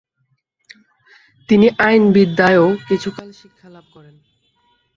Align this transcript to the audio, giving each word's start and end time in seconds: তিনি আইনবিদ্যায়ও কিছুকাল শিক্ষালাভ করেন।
তিনি 1.49 1.67
আইনবিদ্যায়ও 1.79 2.67
কিছুকাল 2.87 3.29
শিক্ষালাভ 3.39 3.85
করেন। 3.93 4.15